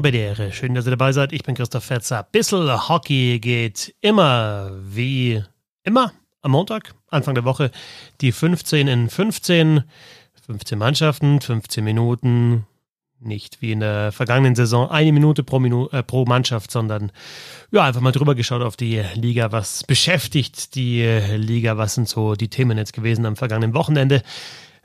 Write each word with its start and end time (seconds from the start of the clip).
Habedere. 0.00 0.50
Schön, 0.50 0.72
dass 0.72 0.86
ihr 0.86 0.92
dabei 0.92 1.12
seid. 1.12 1.30
Ich 1.34 1.42
bin 1.42 1.54
Christoph 1.54 1.84
Fetzer. 1.84 2.26
Bissel 2.32 2.88
Hockey 2.88 3.38
geht 3.38 3.94
immer 4.00 4.70
wie 4.80 5.44
immer 5.84 6.12
am 6.40 6.52
Montag, 6.52 6.94
Anfang 7.08 7.34
der 7.34 7.44
Woche, 7.44 7.70
die 8.22 8.32
15 8.32 8.88
in 8.88 9.10
15. 9.10 9.84
15 10.46 10.78
Mannschaften, 10.78 11.42
15 11.42 11.84
Minuten. 11.84 12.66
Nicht 13.18 13.60
wie 13.60 13.72
in 13.72 13.80
der 13.80 14.10
vergangenen 14.10 14.54
Saison 14.54 14.88
eine 14.90 15.12
Minute 15.12 15.42
pro, 15.42 15.58
Minu 15.58 15.88
äh, 15.92 16.02
pro 16.02 16.24
Mannschaft, 16.24 16.70
sondern 16.70 17.12
ja, 17.70 17.84
einfach 17.84 18.00
mal 18.00 18.12
drüber 18.12 18.34
geschaut 18.34 18.62
auf 18.62 18.78
die 18.78 19.02
Liga. 19.12 19.52
Was 19.52 19.84
beschäftigt 19.84 20.76
die 20.76 21.02
Liga? 21.36 21.76
Was 21.76 21.96
sind 21.96 22.08
so 22.08 22.36
die 22.36 22.48
Themen 22.48 22.78
jetzt 22.78 22.94
gewesen 22.94 23.26
am 23.26 23.36
vergangenen 23.36 23.74
Wochenende? 23.74 24.22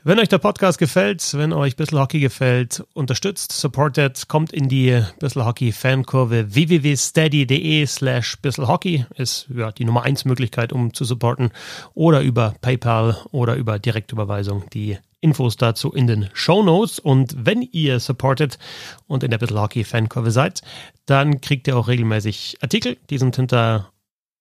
Wenn 0.08 0.20
euch 0.20 0.28
der 0.28 0.38
Podcast 0.38 0.78
gefällt, 0.78 1.34
wenn 1.34 1.52
euch 1.52 1.74
Bissl 1.74 1.98
Hockey 1.98 2.20
gefällt, 2.20 2.84
unterstützt, 2.94 3.50
supportet, 3.50 4.28
kommt 4.28 4.52
in 4.52 4.68
die 4.68 5.02
Bissl 5.18 5.44
Hockey 5.44 5.72
Fankurve 5.72 6.54
www.steady.de 6.54 7.84
slash 7.86 8.36
bisselhockey 8.36 9.04
ist 9.16 9.48
ja 9.52 9.72
die 9.72 9.84
Nummer 9.84 10.04
1 10.04 10.24
Möglichkeit, 10.24 10.72
um 10.72 10.94
zu 10.94 11.04
supporten 11.04 11.50
oder 11.94 12.20
über 12.20 12.54
PayPal 12.60 13.16
oder 13.32 13.56
über 13.56 13.80
Direktüberweisung. 13.80 14.70
Die 14.72 14.96
Infos 15.20 15.56
dazu 15.56 15.90
in 15.90 16.06
den 16.06 16.30
Show 16.34 16.62
Notes. 16.62 17.00
Und 17.00 17.34
wenn 17.44 17.62
ihr 17.62 17.98
supportet 17.98 18.60
und 19.08 19.24
in 19.24 19.32
der 19.32 19.38
Bissl 19.38 19.58
Hockey 19.58 19.82
Fankurve 19.82 20.30
seid, 20.30 20.62
dann 21.06 21.40
kriegt 21.40 21.66
ihr 21.66 21.76
auch 21.76 21.88
regelmäßig 21.88 22.58
Artikel. 22.60 22.96
Die 23.10 23.18
sind 23.18 23.34
hinter 23.34 23.90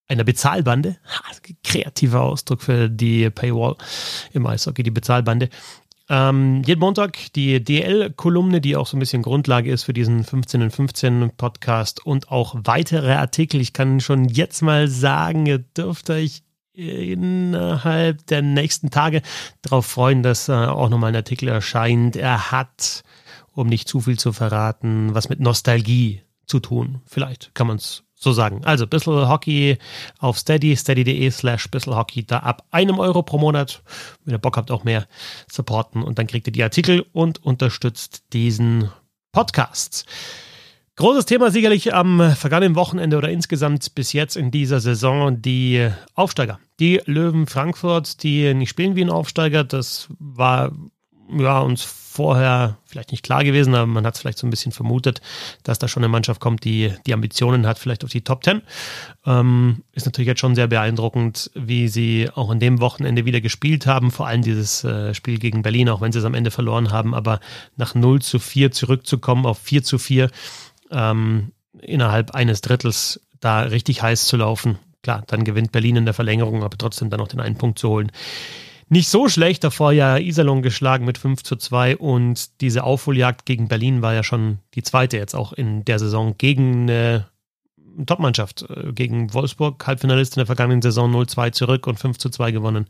einer 0.07 0.23
Bezahlbande, 0.23 0.97
kreativer 1.63 2.21
Ausdruck 2.21 2.61
für 2.61 2.89
die 2.89 3.29
Paywall 3.29 3.75
im 4.33 4.45
Eishockey, 4.45 4.83
die 4.83 4.91
Bezahlbande. 4.91 5.49
Ähm, 6.07 6.61
jeden 6.63 6.81
Montag 6.81 7.33
die 7.33 7.63
DL-Kolumne, 7.63 8.61
die 8.61 8.75
auch 8.75 8.85
so 8.85 8.95
ein 8.95 8.99
bisschen 8.99 9.23
Grundlage 9.23 9.71
ist 9.71 9.83
für 9.83 9.93
diesen 9.93 10.23
15 10.23 10.61
in 10.61 10.69
15 10.69 11.31
Podcast 11.35 12.05
und 12.05 12.29
auch 12.29 12.55
weitere 12.63 13.13
Artikel. 13.13 13.59
Ich 13.59 13.73
kann 13.73 13.99
schon 13.99 14.25
jetzt 14.25 14.61
mal 14.61 14.87
sagen, 14.87 15.47
ihr 15.47 15.59
dürft 15.59 16.11
euch 16.11 16.43
innerhalb 16.73 18.27
der 18.27 18.41
nächsten 18.41 18.91
Tage 18.91 19.21
darauf 19.61 19.85
freuen, 19.85 20.21
dass 20.21 20.49
äh, 20.49 20.53
auch 20.53 20.89
nochmal 20.89 21.11
ein 21.11 21.15
Artikel 21.15 21.47
erscheint. 21.47 22.15
Er 22.15 22.51
hat, 22.51 23.03
um 23.53 23.67
nicht 23.67 23.87
zu 23.87 24.01
viel 24.01 24.19
zu 24.19 24.33
verraten, 24.33 25.15
was 25.15 25.29
mit 25.29 25.39
Nostalgie 25.39 26.21
zu 26.45 26.59
tun. 26.59 27.01
Vielleicht 27.05 27.55
kann 27.55 27.67
man 27.67 27.77
es 27.77 28.04
so 28.15 28.31
sagen. 28.31 28.63
Also 28.65 28.87
bisschen 28.87 29.27
Hockey 29.27 29.77
auf 30.19 30.37
Steady, 30.39 30.75
steady.de 30.75 31.29
slash 31.31 31.69
bisschen 31.69 31.95
Hockey, 31.95 32.25
da 32.25 32.39
ab 32.39 32.63
einem 32.71 32.99
Euro 32.99 33.23
pro 33.23 33.37
Monat, 33.37 33.83
wenn 34.23 34.33
ihr 34.33 34.39
Bock 34.39 34.57
habt, 34.57 34.71
auch 34.71 34.83
mehr 34.83 35.07
supporten 35.51 36.01
und 36.01 36.17
dann 36.17 36.27
kriegt 36.27 36.47
ihr 36.47 36.53
die 36.53 36.63
Artikel 36.63 37.05
und 37.11 37.43
unterstützt 37.43 38.23
diesen 38.33 38.89
Podcast. 39.31 40.05
Großes 40.97 41.25
Thema 41.25 41.51
sicherlich 41.51 41.93
am 41.93 42.31
vergangenen 42.37 42.75
Wochenende 42.75 43.17
oder 43.17 43.27
insgesamt 43.27 43.95
bis 43.95 44.13
jetzt 44.13 44.37
in 44.37 44.49
dieser 44.49 44.79
Saison 44.79 45.41
die 45.41 45.89
Aufsteiger. 46.13 46.59
Die 46.79 47.01
Löwen 47.05 47.47
Frankfurt, 47.47 48.23
die 48.23 48.53
nicht 48.53 48.69
spielen 48.69 48.95
wie 48.95 49.03
ein 49.03 49.09
Aufsteiger, 49.09 49.65
das 49.65 50.07
war 50.19 50.71
ja, 51.29 51.59
uns 51.59 51.83
vorher 52.15 52.77
vielleicht 52.85 53.11
nicht 53.11 53.23
klar 53.23 53.43
gewesen, 53.43 53.75
aber 53.75 53.87
man 53.87 54.05
hat 54.05 54.15
es 54.15 54.21
vielleicht 54.21 54.37
so 54.37 54.47
ein 54.47 54.49
bisschen 54.49 54.71
vermutet, 54.71 55.21
dass 55.63 55.79
da 55.79 55.87
schon 55.87 56.01
eine 56.01 56.11
Mannschaft 56.11 56.39
kommt, 56.39 56.63
die 56.63 56.93
die 57.05 57.13
Ambitionen 57.13 57.67
hat, 57.67 57.77
vielleicht 57.77 58.05
auf 58.05 58.09
die 58.09 58.23
Top 58.23 58.41
Ten. 58.41 58.61
Ähm, 59.25 59.83
ist 59.91 60.05
natürlich 60.05 60.27
jetzt 60.27 60.39
schon 60.39 60.55
sehr 60.55 60.67
beeindruckend, 60.67 61.51
wie 61.55 61.89
sie 61.89 62.29
auch 62.33 62.49
an 62.49 62.61
dem 62.61 62.79
Wochenende 62.79 63.25
wieder 63.25 63.41
gespielt 63.41 63.85
haben, 63.85 64.11
vor 64.11 64.27
allem 64.27 64.43
dieses 64.43 64.85
äh, 64.85 65.13
Spiel 65.13 65.39
gegen 65.39 65.61
Berlin, 65.61 65.89
auch 65.89 65.99
wenn 65.99 66.13
sie 66.13 66.19
es 66.19 66.25
am 66.25 66.35
Ende 66.35 66.51
verloren 66.51 66.91
haben, 66.91 67.13
aber 67.13 67.41
nach 67.75 67.95
0 67.95 68.21
zu 68.21 68.39
4 68.39 68.71
zurückzukommen 68.71 69.45
auf 69.45 69.59
4 69.59 69.83
zu 69.83 69.97
4 69.97 70.29
ähm, 70.91 71.51
innerhalb 71.81 72.31
eines 72.31 72.61
Drittels 72.61 73.19
da 73.41 73.61
richtig 73.61 74.01
heiß 74.01 74.25
zu 74.25 74.37
laufen. 74.37 74.79
Klar, 75.03 75.23
dann 75.27 75.43
gewinnt 75.43 75.73
Berlin 75.73 75.97
in 75.97 76.05
der 76.05 76.13
Verlängerung, 76.13 76.63
aber 76.63 76.77
trotzdem 76.77 77.09
dann 77.09 77.19
noch 77.19 77.27
den 77.27 77.41
einen 77.41 77.57
Punkt 77.57 77.77
zu 77.77 77.89
holen 77.89 78.11
nicht 78.89 79.09
so 79.09 79.27
schlecht. 79.27 79.63
Davor 79.63 79.91
ja 79.91 80.17
Iserlohn 80.17 80.61
geschlagen 80.61 81.05
mit 81.05 81.17
5 81.17 81.43
zu 81.43 81.55
2 81.55 81.97
und 81.97 82.61
diese 82.61 82.83
Aufholjagd 82.83 83.45
gegen 83.45 83.67
Berlin 83.67 84.01
war 84.01 84.13
ja 84.13 84.23
schon 84.23 84.59
die 84.73 84.83
zweite 84.83 85.17
jetzt 85.17 85.35
auch 85.35 85.53
in 85.53 85.85
der 85.85 85.99
Saison 85.99 86.35
gegen 86.37 86.83
eine 86.83 87.27
Topmannschaft. 88.05 88.65
Äh, 88.69 88.93
gegen 88.93 89.33
Wolfsburg, 89.33 89.85
Halbfinalist 89.85 90.35
in 90.35 90.39
der 90.39 90.45
vergangenen 90.45 90.81
Saison 90.81 91.13
0-2 91.13 91.51
zurück 91.51 91.87
und 91.87 91.99
5 91.99 92.17
zu 92.17 92.29
2 92.29 92.51
gewonnen. 92.51 92.87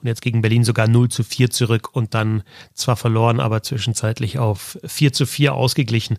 Und 0.00 0.06
jetzt 0.06 0.22
gegen 0.22 0.42
Berlin 0.42 0.64
sogar 0.64 0.88
0 0.88 1.08
zu 1.08 1.24
4 1.24 1.50
zurück 1.50 1.94
und 1.94 2.14
dann 2.14 2.42
zwar 2.74 2.96
verloren, 2.96 3.40
aber 3.40 3.62
zwischenzeitlich 3.62 4.38
auf 4.38 4.78
4 4.84 5.12
zu 5.12 5.26
4 5.26 5.54
ausgeglichen. 5.54 6.18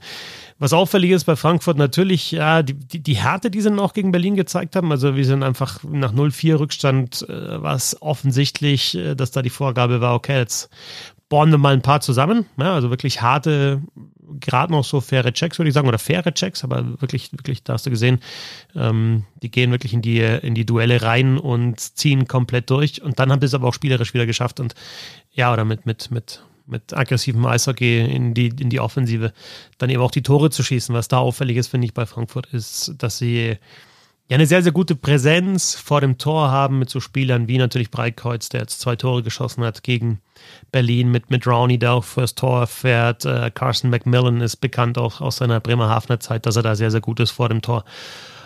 Was 0.57 0.71
auffällig 0.71 1.11
ist 1.11 1.25
bei 1.25 1.35
Frankfurt 1.35 1.77
natürlich, 1.77 2.31
ja, 2.31 2.63
die, 2.63 2.73
die, 2.73 2.99
die 2.99 3.17
Härte, 3.17 3.51
die 3.51 3.59
sie 3.59 3.69
noch 3.69 3.93
gegen 3.93 4.13
Berlin 4.13 4.35
gezeigt 4.35 4.77
haben. 4.77 4.89
Also 4.89 5.15
wir 5.15 5.25
sind 5.25 5.43
einfach 5.43 5.83
nach 5.83 6.13
0-4 6.13 6.59
Rückstand, 6.59 7.27
äh, 7.27 7.61
war 7.61 7.75
es 7.75 8.01
offensichtlich, 8.01 8.95
äh, 8.95 9.15
dass 9.15 9.31
da 9.31 9.41
die 9.41 9.49
Vorgabe 9.49 9.99
war, 9.99 10.15
okay, 10.15 10.37
jetzt 10.37 10.69
bohren 11.29 11.51
wir 11.51 11.57
mal 11.57 11.73
ein 11.73 11.81
paar 11.81 12.01
zusammen. 12.01 12.45
Ja, 12.57 12.75
also 12.75 12.89
wirklich 12.89 13.21
harte, 13.21 13.81
gerade 14.39 14.71
noch 14.71 14.83
so 14.83 15.01
faire 15.01 15.33
Checks, 15.33 15.57
würde 15.57 15.69
ich 15.69 15.73
sagen, 15.73 15.87
oder 15.87 15.99
faire 15.99 16.33
Checks, 16.33 16.63
aber 16.63 17.01
wirklich, 17.01 17.31
wirklich, 17.31 17.63
da 17.63 17.73
hast 17.73 17.85
du 17.85 17.89
gesehen, 17.89 18.19
ähm, 18.75 19.25
die 19.41 19.51
gehen 19.51 19.71
wirklich 19.71 19.93
in 19.93 20.01
die, 20.01 20.19
in 20.19 20.55
die 20.55 20.65
Duelle 20.65 21.01
rein 21.01 21.37
und 21.37 21.79
ziehen 21.79 22.27
komplett 22.27 22.69
durch. 22.69 23.01
Und 23.01 23.19
dann 23.19 23.31
haben 23.31 23.41
sie 23.41 23.47
es 23.47 23.53
aber 23.53 23.67
auch 23.67 23.73
spielerisch 23.73 24.13
wieder 24.13 24.25
geschafft 24.25 24.59
und 24.59 24.75
ja, 25.31 25.51
oder 25.51 25.65
mit, 25.65 25.85
mit, 25.85 26.11
mit, 26.11 26.43
mit 26.67 26.93
aggressivem 26.95 27.45
Eishockey 27.45 28.01
in 28.01 28.33
die, 28.33 28.47
in 28.47 28.69
die 28.69 28.79
Offensive, 28.79 29.33
dann 29.77 29.89
eben 29.89 30.01
auch 30.01 30.11
die 30.11 30.23
Tore 30.23 30.49
zu 30.49 30.63
schießen. 30.63 30.93
Was 30.93 31.07
da 31.07 31.17
auffällig 31.17 31.57
ist, 31.57 31.67
finde 31.67 31.85
ich, 31.85 31.93
bei 31.93 32.05
Frankfurt, 32.05 32.47
ist, 32.47 32.93
dass 32.97 33.17
sie 33.17 33.57
ja 34.27 34.35
eine 34.35 34.47
sehr, 34.47 34.63
sehr 34.63 34.71
gute 34.71 34.95
Präsenz 34.95 35.75
vor 35.75 36.01
dem 36.01 36.17
Tor 36.17 36.49
haben 36.49 36.79
mit 36.79 36.89
so 36.89 36.99
Spielern 36.99 37.47
wie 37.47 37.57
natürlich 37.57 37.91
Breitkreuz, 37.91 38.49
der 38.49 38.61
jetzt 38.61 38.79
zwei 38.79 38.95
Tore 38.95 39.21
geschossen 39.21 39.63
hat 39.63 39.83
gegen 39.83 40.19
Berlin 40.71 41.11
mit, 41.11 41.29
mit 41.29 41.45
Rowney, 41.45 41.77
der 41.77 41.93
auch 41.93 42.03
fürs 42.03 42.35
Tor 42.35 42.67
fährt. 42.67 43.25
Äh, 43.25 43.51
Carson 43.53 43.89
McMillan 43.89 44.41
ist 44.41 44.57
bekannt 44.57 44.97
auch 44.97 45.21
aus 45.21 45.37
seiner 45.37 45.59
Bremerhavener 45.59 46.19
Zeit, 46.19 46.45
dass 46.45 46.55
er 46.55 46.63
da 46.63 46.75
sehr, 46.75 46.91
sehr 46.91 47.01
gut 47.01 47.19
ist 47.19 47.31
vor 47.31 47.49
dem 47.49 47.61
Tor 47.61 47.85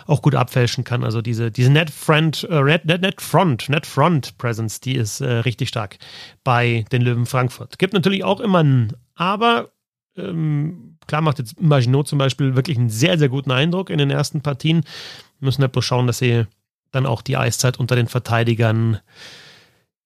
auch 0.06 0.22
gut 0.22 0.34
abfälschen 0.34 0.84
kann. 0.84 1.04
Also 1.04 1.22
diese, 1.22 1.50
diese 1.50 1.70
Net 1.70 1.90
Front, 1.90 2.46
äh, 2.50 2.62
Net, 2.62 2.84
Net 2.84 3.20
Front, 3.22 3.68
Net 3.68 3.86
Front 3.86 4.36
Presence, 4.38 4.80
die 4.80 4.96
ist 4.96 5.20
äh, 5.20 5.30
richtig 5.30 5.68
stark 5.68 5.98
bei 6.44 6.84
den 6.92 7.02
Löwen 7.02 7.26
Frankfurt. 7.26 7.78
Gibt 7.78 7.94
natürlich 7.94 8.24
auch 8.24 8.40
immer 8.40 8.62
ein 8.62 8.92
Aber. 9.14 9.70
Ähm, 10.16 10.96
klar 11.06 11.22
macht 11.22 11.38
jetzt 11.38 11.60
Maginot 11.60 12.08
zum 12.08 12.18
Beispiel 12.18 12.56
wirklich 12.56 12.76
einen 12.76 12.90
sehr, 12.90 13.18
sehr 13.18 13.28
guten 13.28 13.52
Eindruck 13.52 13.90
in 13.90 13.98
den 13.98 14.10
ersten 14.10 14.42
Partien. 14.42 14.82
Müssen 15.40 15.62
halt 15.62 15.72
bloß 15.72 15.84
schauen, 15.84 16.06
dass 16.06 16.18
sie 16.18 16.46
dann 16.90 17.06
auch 17.06 17.22
die 17.22 17.36
Eiszeit 17.36 17.78
unter 17.78 17.96
den 17.96 18.08
Verteidigern 18.08 19.00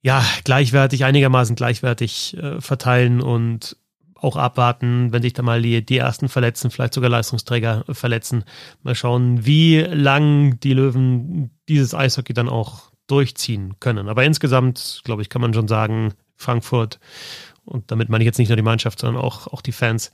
ja 0.03 0.25
gleichwertig, 0.45 1.05
einigermaßen 1.05 1.57
gleichwertig 1.57 2.37
äh, 2.37 2.61
verteilen 2.61 3.21
und 3.21 3.77
auch 4.15 4.37
abwarten, 4.37 5.13
wenn 5.13 5.23
sich 5.23 5.35
da 5.35 5.43
mal 5.43 5.61
die, 5.61 5.85
die 5.85 5.99
ersten 5.99 6.29
verletzen, 6.29 6.71
vielleicht 6.71 6.95
sogar 6.95 7.11
Leistungsträger 7.11 7.85
verletzen. 7.89 8.45
Mal 8.83 8.95
schauen, 8.95 9.45
wie 9.45 9.81
lang 9.81 10.59
die 10.61 10.73
Löwen 10.73 11.51
dieses 11.69 11.95
Eishockey 11.95 12.33
dann 12.33 12.49
auch 12.49 12.91
durchziehen 13.07 13.75
können. 13.81 14.09
Aber 14.09 14.25
insgesamt, 14.25 15.03
glaube 15.05 15.23
ich, 15.23 15.29
kann 15.29 15.43
man 15.43 15.53
schon 15.53 15.69
sagen, 15.69 16.15
Frankfurt, 16.37 17.01
und 17.65 17.91
damit 17.91 18.09
meine 18.09 18.25
ich 18.25 18.27
jetzt 18.27 18.39
nicht 18.39 18.49
nur 18.49 18.57
die 18.57 18.63
Mannschaft, 18.63 18.99
sondern 18.99 19.23
auch, 19.23 19.47
auch 19.49 19.61
die 19.61 19.73
Fans, 19.73 20.11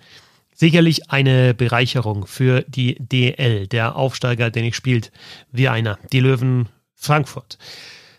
sicherlich 0.61 1.11
eine 1.11 1.55
Bereicherung 1.55 2.27
für 2.27 2.67
die 2.69 2.97
DL, 2.99 3.67
der 3.67 3.97
Aufsteiger, 3.97 4.51
den 4.51 4.67
ich 4.67 4.77
spielt, 4.77 5.11
wie 5.51 5.69
einer, 5.69 5.99
die 6.13 6.21
Löwen 6.21 6.69
Frankfurt. 6.95 7.57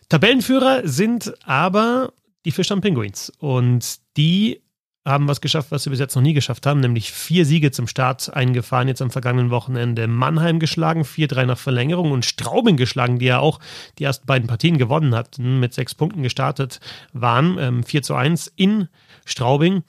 Tabellenführer 0.10 0.82
sind 0.88 1.36
aber 1.46 2.14
die 2.44 2.50
Fischern 2.50 2.82
Penguins 2.82 3.32
und 3.38 3.98
die 4.18 4.64
haben 5.06 5.28
was 5.28 5.40
geschafft, 5.40 5.70
was 5.70 5.84
sie 5.84 5.92
bis 5.92 6.00
jetzt 6.00 6.16
noch 6.16 6.24
nie 6.24 6.34
geschafft 6.34 6.66
haben, 6.66 6.80
nämlich 6.80 7.12
vier 7.12 7.46
Siege 7.46 7.70
zum 7.70 7.88
Start 7.88 8.34
eingefahren, 8.34 8.88
jetzt 8.88 9.04
am 9.04 9.12
vergangenen 9.12 9.52
Wochenende 9.52 10.08
Mannheim 10.08 10.58
geschlagen, 10.58 11.04
4-3 11.04 11.46
nach 11.46 11.60
Verlängerung 11.60 12.12
und 12.12 12.26
Straubing 12.26 12.76
geschlagen, 12.76 13.20
die 13.20 13.26
ja 13.26 13.38
auch 13.38 13.60
die 14.00 14.04
ersten 14.04 14.26
beiden 14.26 14.48
Partien 14.48 14.80
gewonnen 14.80 15.14
hatten, 15.14 15.60
mit 15.60 15.76
sechs 15.76 15.94
Punkten 15.94 16.24
gestartet 16.24 16.80
waren, 17.14 17.58
ähm, 17.60 17.84
4 17.84 18.02
zu 18.02 18.16
1 18.16 18.52
in 18.56 18.88
Straubing. 19.26 19.84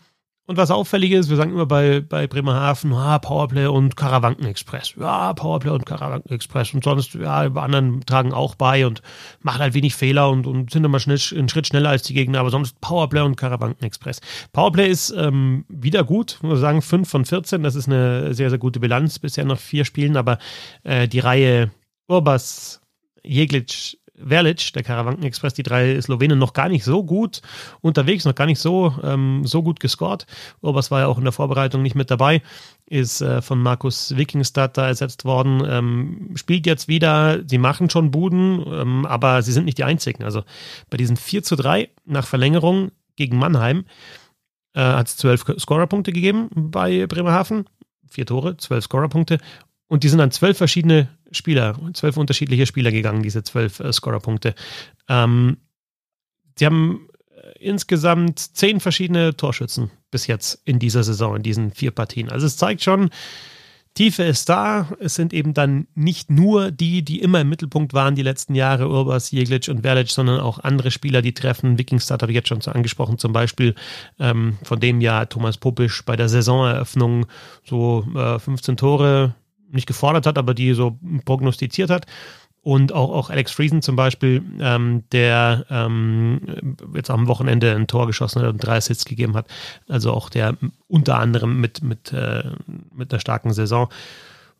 Und 0.53 0.59
was 0.59 0.71
auffällig 0.71 1.13
ist, 1.13 1.31
wir 1.31 1.39
sagen 1.39 1.53
immer 1.53 1.65
bei, 1.65 2.03
bei 2.03 2.27
Bremerhaven, 2.27 2.93
ah, 2.93 3.19
Powerplay 3.19 3.69
und 3.69 3.97
Karawanken-Express. 3.97 4.97
Ja, 5.01 5.33
Powerplay 5.33 5.71
und 5.71 5.87
Karawanken-Express. 5.87 6.75
Und 6.75 6.85
sonst, 6.85 7.15
ja, 7.15 7.47
über 7.47 7.63
anderen 7.63 8.05
tragen 8.05 8.35
auch 8.35 8.55
bei 8.55 8.87
und 8.87 9.01
machen 9.41 9.61
halt 9.61 9.73
wenig 9.73 9.95
Fehler 9.95 10.29
und, 10.29 10.47
und 10.47 10.71
sind 10.71 10.85
immer 10.85 11.01
schnell, 11.01 11.19
einen 11.35 11.49
Schritt 11.49 11.69
schneller 11.69 11.89
als 11.89 12.03
die 12.03 12.13
Gegner. 12.13 12.41
Aber 12.41 12.51
sonst 12.51 12.79
Powerplay 12.83 13.23
und 13.23 13.37
Karawanken-Express. 13.37 14.21
Powerplay 14.53 14.91
ist 14.91 15.09
ähm, 15.17 15.65
wieder 15.71 16.05
gut, 16.05 16.39
muss 16.43 16.61
sagen, 16.61 16.83
5 16.83 17.09
von 17.09 17.25
14. 17.25 17.63
Das 17.63 17.75
ist 17.75 17.89
eine 17.89 18.35
sehr, 18.35 18.51
sehr 18.51 18.59
gute 18.59 18.79
Bilanz. 18.79 19.21
Bisher 19.21 19.47
noch 19.47 19.59
vier 19.59 19.87
Spielen, 19.87 20.19
aber 20.19 20.37
äh, 20.83 21.09
die 21.09 21.21
Reihe 21.21 21.71
Urbas, 22.09 22.83
Jeglic, 23.25 23.97
Verlic, 24.27 24.73
der 24.73 24.83
Karawanken 24.83 25.25
Express, 25.25 25.55
die 25.55 25.63
drei 25.63 26.01
Slowenen 26.01 26.39
noch 26.39 26.53
gar 26.53 26.69
nicht 26.69 26.85
so 26.85 27.05
gut 27.05 27.43
unterwegs, 27.81 28.25
noch 28.25 28.35
gar 28.35 28.47
nicht 28.47 28.59
so, 28.59 28.95
ähm, 29.03 29.43
so 29.45 29.63
gut 29.63 29.81
gescored. 29.81 30.27
Urbas 30.61 30.91
war 30.91 31.01
ja 31.01 31.07
auch 31.07 31.19
in 31.19 31.25
der 31.25 31.33
Vorbereitung 31.33 31.83
nicht 31.83 31.95
mit 31.95 32.11
dabei. 32.11 32.43
ist 32.87 33.21
äh, 33.21 33.43
von 33.43 33.61
Markus 33.61 34.17
Wikingstad 34.17 34.77
da 34.77 34.87
ersetzt 34.87 35.25
worden, 35.25 35.63
ähm, 35.67 36.31
spielt 36.35 36.67
jetzt 36.67 36.89
wieder, 36.89 37.41
sie 37.47 37.59
machen 37.59 37.89
schon 37.91 38.11
Buden, 38.11 38.65
ähm, 38.67 39.07
aber 39.07 39.43
sie 39.43 39.53
sind 39.53 39.65
nicht 39.65 39.79
die 39.79 39.85
einzigen. 39.85 40.25
Also 40.25 40.43
bei 40.91 40.97
diesen 40.97 41.17
4 41.17 41.43
zu 41.43 41.57
3 41.57 41.89
nach 42.05 42.27
Verlängerung 42.27 42.93
gegen 43.17 43.39
Mannheim 43.39 43.85
äh, 44.75 44.81
hat 44.81 45.09
es 45.09 45.17
zwölf 45.17 45.45
Scorerpunkte 45.59 46.13
gegeben 46.13 46.49
bei 46.53 47.07
Bremerhaven. 47.07 47.67
Vier 48.11 48.27
Tore, 48.27 48.57
zwölf 48.59 48.85
Scorerpunkte. 48.85 49.39
Und 49.93 50.05
die 50.05 50.09
sind 50.09 50.23
an 50.23 50.31
zwölf 50.31 50.56
verschiedene 50.56 51.11
Spieler, 51.33 51.79
zwölf 51.93 52.17
unterschiedliche 52.17 52.65
Spieler 52.65 52.91
gegangen, 52.91 53.23
diese 53.23 53.43
zwölf 53.43 53.79
äh, 53.79 53.93
Scorerpunkte. 53.93 54.55
Ähm, 55.06 55.59
sie 56.59 56.65
haben 56.65 57.11
äh, 57.29 57.59
insgesamt 57.62 58.39
zehn 58.39 58.81
verschiedene 58.81 59.37
Torschützen 59.37 59.91
bis 60.11 60.27
jetzt 60.27 60.62
in 60.65 60.79
dieser 60.79 61.05
Saison, 61.05 61.37
in 61.37 61.43
diesen 61.43 61.73
vier 61.73 61.91
Partien. 61.91 62.31
Also 62.31 62.47
es 62.47 62.56
zeigt 62.56 62.83
schon, 62.83 63.11
Tiefe 63.93 64.23
ist 64.23 64.49
da. 64.49 64.89
Es 64.99 65.15
sind 65.15 65.35
eben 65.35 65.53
dann 65.53 65.87
nicht 65.94 66.31
nur 66.31 66.71
die, 66.71 67.05
die 67.05 67.21
immer 67.21 67.43
im 67.43 67.50
Mittelpunkt 67.50 67.93
waren 67.93 68.15
die 68.15 68.23
letzten 68.23 68.55
Jahre, 68.55 68.89
Urbas, 68.89 69.31
Jeglic 69.31 69.69
und 69.69 69.83
Verlic, 69.83 70.09
sondern 70.09 70.41
auch 70.41 70.59
andere 70.59 70.91
Spieler, 70.91 71.21
die 71.21 71.35
treffen. 71.35 71.77
Wikingstad 71.77 72.23
habe 72.23 72.33
ich 72.33 72.37
jetzt 72.37 72.49
schon 72.49 72.62
angesprochen, 72.62 73.19
zum 73.19 73.35
Beispiel, 73.35 73.75
ähm, 74.19 74.56
von 74.62 74.81
dem 74.81 75.03
ja 75.03 75.27
Thomas 75.27 75.59
Popisch 75.59 76.03
bei 76.06 76.17
der 76.17 76.31
Saisoneröffnung 76.31 77.27
so 77.62 78.06
äh, 78.17 78.39
15 78.39 78.79
Tore 78.79 79.35
nicht 79.73 79.87
gefordert 79.87 80.27
hat, 80.27 80.39
aber 80.39 80.55
die 80.55 80.75
so 80.75 80.99
prognostiziert 81.25 81.91
hat 81.91 82.07
und 82.63 82.93
auch, 82.93 83.11
auch 83.11 83.31
Alex 83.31 83.51
Friesen 83.51 83.83
zum 83.83 83.97
Beispiel, 83.97 84.43
ähm, 84.61 85.03
der 85.11 85.67
ähm, 85.69 86.77
jetzt 86.95 87.11
am 87.11 87.27
Wochenende 87.27 87.75
ein 87.75 87.89
Tor 87.89 88.07
geschossen 88.07 88.41
hat 88.41 88.49
und 88.49 88.59
drei 88.59 88.77
Assists 88.77 89.05
gegeben 89.05 89.35
hat. 89.35 89.47
Also 89.89 90.13
auch 90.13 90.29
der 90.29 90.57
unter 90.87 91.19
anderem 91.19 91.61
mit, 91.61 91.83
mit, 91.83 92.13
äh, 92.13 92.45
mit 92.95 93.13
einer 93.13 93.21
starken 93.21 93.53
Saison. 93.53 93.89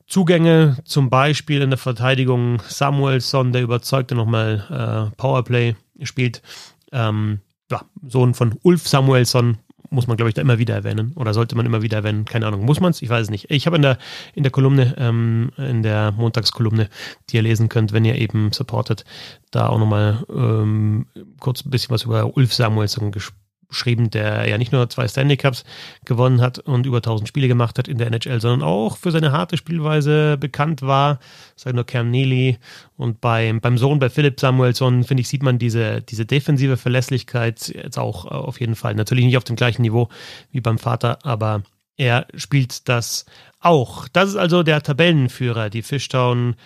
Zugänge 0.09 0.79
zum 0.85 1.11
Beispiel 1.11 1.63
in 1.63 1.71
der 1.71 1.79
Verteidigung 1.79 2.61
Samuelson, 2.67 3.53
der 3.53 3.63
überzeugte 3.63 4.17
nochmal 4.17 5.11
äh, 5.13 5.17
Powerplay 5.17 5.77
spielt. 6.03 6.43
Ähm, 6.91 7.39
ja, 7.71 7.83
Sohn 8.07 8.35
von 8.35 8.59
Ulf 8.63 8.87
Samuelsson, 8.87 9.59
muss 9.93 10.07
man, 10.07 10.17
glaube 10.17 10.31
ich, 10.31 10.35
da 10.35 10.43
immer 10.43 10.59
wieder 10.59 10.75
erwähnen. 10.75 11.13
Oder 11.17 11.35
sollte 11.35 11.55
man 11.55 11.67
immer 11.67 11.83
wieder 11.83 11.99
erwähnen? 11.99 12.25
Keine 12.25 12.47
Ahnung. 12.47 12.65
Muss 12.65 12.81
man 12.81 12.91
es? 12.91 13.03
Ich 13.03 13.09
weiß 13.09 13.23
es 13.23 13.31
nicht. 13.31 13.51
Ich 13.51 13.67
habe 13.67 13.77
in 13.77 13.83
der, 13.83 13.99
in 14.35 14.43
der 14.43 14.53
Kolumne, 14.53 14.95
ähm, 14.99 15.53
in 15.57 15.83
der 15.83 16.13
Montagskolumne, 16.13 16.89
die 17.29 17.37
ihr 17.37 17.43
lesen 17.43 17.69
könnt, 17.69 17.93
wenn 17.93 18.05
ihr 18.05 18.17
eben 18.17 18.53
supportet, 18.53 19.05
da 19.51 19.69
auch 19.69 19.79
nochmal 19.79 20.25
ähm, 20.31 21.07
kurz 21.39 21.65
ein 21.65 21.71
bisschen 21.71 21.91
was 21.91 22.05
über 22.05 22.37
Ulf 22.37 22.55
Samuelsson 22.55 23.13
gesprochen 23.13 23.42
geschrieben, 23.73 24.11
der 24.11 24.49
ja 24.49 24.59
nicht 24.59 24.73
nur 24.73 24.89
zwei 24.89 25.09
Stanley 25.09 25.37
Cups 25.37 25.65
gewonnen 26.05 26.41
hat 26.41 26.59
und 26.59 26.87
über 26.87 26.99
1000 26.99 27.29
Spiele 27.29 27.49
gemacht 27.49 27.79
hat 27.79 27.89
in 27.89 27.99
der 27.99 28.07
NHL, 28.07 28.41
sondern 28.41 28.63
auch 28.63 28.97
für 28.97 29.11
seine 29.11 29.33
harte 29.33 29.57
Spielweise 29.57 30.37
bekannt 30.39 30.83
war. 30.83 31.19
Sag 31.57 31.75
nur 31.75 31.85
Cam 31.85 32.11
Neely 32.11 32.59
und 32.97 33.21
beim, 33.21 33.61
beim 33.61 33.79
Sohn, 33.79 33.99
bei 33.99 34.11
Philipp 34.11 34.39
Samuelsson, 34.39 35.05
finde 35.05 35.23
ich, 35.23 35.29
sieht 35.29 35.43
man 35.43 35.59
diese, 35.59 36.03
diese 36.03 36.27
defensive 36.27 36.77
Verlässlichkeit 36.77 37.69
jetzt 37.69 37.99
auch 37.99 38.25
auf 38.27 38.61
jeden 38.61 38.77
Fall. 38.77 38.95
Natürlich 38.95 39.25
nicht 39.25 39.37
auf 39.37 39.45
dem 39.45 39.57
gleichen 39.57 39.83
Niveau 39.83 40.09
wie 40.51 40.61
beim 40.61 40.79
Vater, 40.79 41.19
aber 41.23 41.63
er 41.97 42.27
spielt 42.35 42.89
das 42.89 43.27
auch. 43.61 44.09
Das 44.09 44.29
ist 44.29 44.37
also 44.37 44.63
der 44.63 44.83
Tabellenführer, 44.83 45.71
die 45.71 45.83
Fishtown 45.83 46.57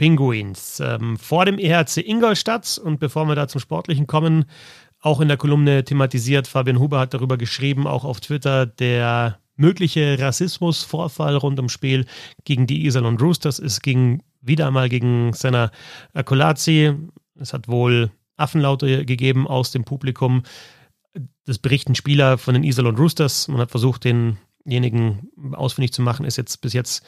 Penguins. 0.00 0.80
Ähm, 0.80 1.18
vor 1.18 1.44
dem 1.44 1.58
EHC 1.58 1.98
Ingolstadt 1.98 2.80
und 2.82 3.00
bevor 3.00 3.26
wir 3.26 3.34
da 3.34 3.48
zum 3.48 3.60
Sportlichen 3.60 4.06
kommen, 4.06 4.46
auch 5.00 5.20
in 5.20 5.28
der 5.28 5.36
Kolumne 5.36 5.84
thematisiert. 5.84 6.46
Fabian 6.46 6.78
Huber 6.78 7.00
hat 7.00 7.14
darüber 7.14 7.36
geschrieben, 7.36 7.86
auch 7.86 8.04
auf 8.04 8.20
Twitter, 8.20 8.66
der 8.66 9.38
mögliche 9.56 10.18
Rassismusvorfall 10.18 11.36
rund 11.36 11.58
ums 11.58 11.72
Spiel 11.72 12.06
gegen 12.44 12.66
die 12.66 12.86
Iserlohn 12.86 13.18
Roosters. 13.18 13.58
Es 13.58 13.80
ging 13.80 14.22
wieder 14.40 14.66
einmal 14.66 14.88
gegen 14.88 15.32
Senna 15.32 15.70
Akolazzi. 16.14 16.94
Es 17.38 17.52
hat 17.52 17.68
wohl 17.68 18.10
Affenlaute 18.36 19.04
gegeben 19.04 19.46
aus 19.46 19.70
dem 19.70 19.84
Publikum. 19.84 20.42
Das 21.44 21.58
berichten 21.58 21.94
Spieler 21.94 22.38
von 22.38 22.54
den 22.54 22.64
Iserlohn 22.64 22.96
Roosters. 22.96 23.48
Man 23.48 23.60
hat 23.60 23.70
versucht, 23.70 24.04
denjenigen 24.64 25.30
ausfindig 25.52 25.92
zu 25.92 26.02
machen, 26.02 26.24
ist 26.24 26.36
jetzt 26.36 26.60
bis 26.60 26.72
jetzt 26.72 27.04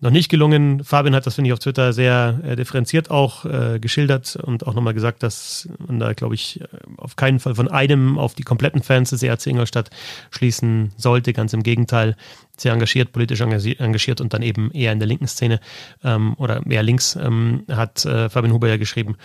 noch 0.00 0.10
nicht 0.10 0.28
gelungen. 0.28 0.84
Fabian 0.84 1.14
hat 1.14 1.26
das, 1.26 1.34
finde 1.36 1.48
ich, 1.48 1.52
auf 1.52 1.58
Twitter 1.60 1.92
sehr 1.92 2.40
äh, 2.44 2.56
differenziert 2.56 3.10
auch 3.10 3.44
äh, 3.44 3.78
geschildert 3.78 4.36
und 4.36 4.66
auch 4.66 4.74
nochmal 4.74 4.94
gesagt, 4.94 5.22
dass 5.22 5.68
man 5.86 5.98
da, 5.98 6.12
glaube 6.12 6.34
ich, 6.34 6.60
äh, 6.60 6.66
auf 6.96 7.16
keinen 7.16 7.40
Fall 7.40 7.54
von 7.54 7.68
einem 7.68 8.18
auf 8.18 8.34
die 8.34 8.42
kompletten 8.42 8.82
Fans 8.82 9.10
des 9.10 9.22
ERC 9.22 9.46
Ingolstadt 9.46 9.90
schließen 10.30 10.92
sollte. 10.96 11.32
Ganz 11.32 11.52
im 11.52 11.62
Gegenteil, 11.62 12.16
sehr 12.56 12.72
engagiert, 12.72 13.12
politisch 13.12 13.40
engagiert 13.40 14.20
und 14.20 14.34
dann 14.34 14.42
eben 14.42 14.70
eher 14.72 14.92
in 14.92 14.98
der 14.98 15.08
linken 15.08 15.26
Szene 15.26 15.60
ähm, 16.02 16.34
oder 16.38 16.64
eher 16.68 16.82
links, 16.82 17.16
ähm, 17.16 17.64
hat 17.70 18.04
äh, 18.04 18.28
Fabian 18.28 18.52
Huber 18.52 18.68
ja 18.68 18.76
geschrieben. 18.76 19.16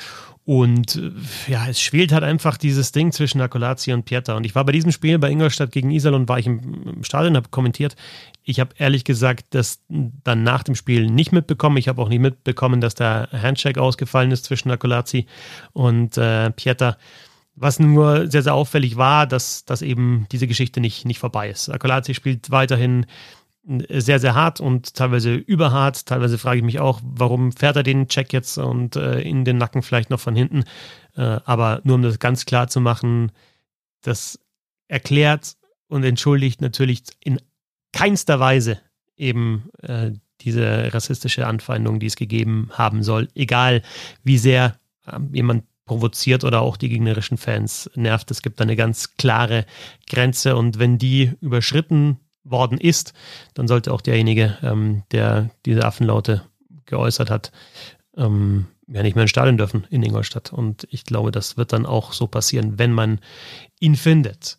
Und 0.49 0.95
äh, 0.95 1.11
ja, 1.51 1.67
es 1.67 1.79
schwelt 1.79 2.11
halt 2.11 2.23
einfach 2.23 2.57
dieses 2.57 2.91
Ding 2.91 3.11
zwischen 3.11 3.39
Akolazzi 3.39 3.93
und 3.93 4.05
Pieter. 4.05 4.35
Und 4.35 4.47
ich 4.47 4.55
war 4.55 4.65
bei 4.65 4.71
diesem 4.71 4.91
Spiel 4.91 5.19
bei 5.19 5.29
Ingolstadt 5.29 5.71
gegen 5.71 5.91
Iserlohn, 5.91 6.27
war 6.27 6.39
ich 6.39 6.47
im, 6.47 7.03
Stadion, 7.03 7.35
habe 7.35 7.49
kommentiert. 7.49 7.95
Ich 8.41 8.59
habe 8.59 8.71
ehrlich 8.79 9.03
gesagt 9.03 9.45
das 9.51 9.83
dann 9.87 10.41
nach 10.41 10.63
dem 10.63 10.73
Spiel 10.73 11.07
nicht 11.07 11.31
mitbekommen. 11.31 11.77
Ich 11.77 11.87
habe 11.87 12.01
auch 12.01 12.09
nicht 12.09 12.21
mitbekommen, 12.21 12.81
dass 12.81 12.95
der 12.95 13.29
Handshake 13.31 13.79
ausgefallen 13.79 14.31
ist 14.31 14.45
zwischen 14.45 14.71
Akolazzi 14.71 15.27
und 15.73 16.17
äh, 16.17 16.49
Pieter. 16.49 16.97
Was 17.53 17.77
nur 17.77 18.31
sehr, 18.31 18.41
sehr 18.41 18.55
auffällig 18.55 18.97
war, 18.97 19.27
dass, 19.27 19.65
dass 19.65 19.83
eben 19.83 20.25
diese 20.31 20.47
Geschichte 20.47 20.81
nicht, 20.81 21.05
nicht 21.05 21.19
vorbei 21.19 21.51
ist. 21.51 21.69
Akolazzi 21.69 22.15
spielt 22.15 22.49
weiterhin 22.49 23.05
sehr, 23.89 24.19
sehr 24.19 24.35
hart 24.35 24.59
und 24.59 24.95
teilweise 24.95 25.35
überhart. 25.35 26.05
Teilweise 26.05 26.37
frage 26.37 26.57
ich 26.57 26.63
mich 26.63 26.79
auch, 26.79 27.01
warum 27.03 27.51
fährt 27.51 27.75
er 27.75 27.83
den 27.83 28.07
Check 28.07 28.33
jetzt 28.33 28.57
und 28.57 28.95
äh, 28.95 29.21
in 29.21 29.45
den 29.45 29.57
Nacken 29.57 29.83
vielleicht 29.83 30.09
noch 30.09 30.19
von 30.19 30.35
hinten. 30.35 30.63
Äh, 31.15 31.39
aber 31.45 31.81
nur 31.83 31.95
um 31.95 32.01
das 32.01 32.19
ganz 32.19 32.45
klar 32.45 32.67
zu 32.67 32.81
machen, 32.81 33.31
das 34.01 34.39
erklärt 34.87 35.55
und 35.87 36.03
entschuldigt 36.03 36.61
natürlich 36.61 37.03
in 37.23 37.39
keinster 37.93 38.39
Weise 38.39 38.79
eben 39.15 39.69
äh, 39.81 40.11
diese 40.41 40.93
rassistische 40.93 41.45
Anfeindung, 41.45 41.99
die 41.99 42.07
es 42.07 42.15
gegeben 42.15 42.69
haben 42.71 43.03
soll. 43.03 43.27
Egal, 43.35 43.83
wie 44.23 44.37
sehr 44.37 44.79
ähm, 45.11 45.29
jemand 45.33 45.65
provoziert 45.85 46.43
oder 46.43 46.61
auch 46.61 46.77
die 46.77 46.89
gegnerischen 46.89 47.37
Fans 47.37 47.89
nervt. 47.95 48.29
Es 48.31 48.41
gibt 48.41 48.61
eine 48.61 48.75
ganz 48.75 49.15
klare 49.17 49.65
Grenze 50.07 50.55
und 50.55 50.77
wenn 50.77 50.99
die 50.99 51.33
überschritten 51.41 52.19
worden 52.49 52.77
ist, 52.77 53.13
dann 53.53 53.67
sollte 53.67 53.93
auch 53.93 54.01
derjenige, 54.01 54.57
ähm, 54.61 55.03
der 55.11 55.49
diese 55.65 55.85
Affenlaute 55.85 56.43
geäußert 56.85 57.29
hat, 57.29 57.51
ähm, 58.17 58.67
ja 58.87 59.03
nicht 59.03 59.15
mehr 59.15 59.23
ins 59.23 59.31
Stadion 59.31 59.57
dürfen 59.57 59.85
in 59.89 60.03
Ingolstadt. 60.03 60.51
Und 60.51 60.87
ich 60.89 61.03
glaube, 61.03 61.31
das 61.31 61.57
wird 61.57 61.73
dann 61.73 61.85
auch 61.85 62.13
so 62.13 62.27
passieren, 62.27 62.79
wenn 62.79 62.91
man 62.91 63.19
ihn 63.79 63.95
findet. 63.95 64.57